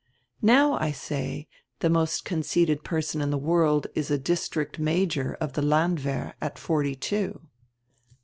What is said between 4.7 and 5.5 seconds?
major